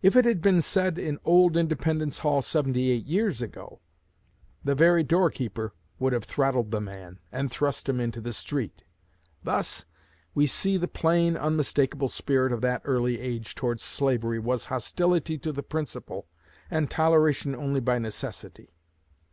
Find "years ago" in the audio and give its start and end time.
3.04-3.80